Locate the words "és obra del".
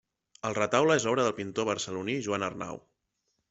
1.01-1.37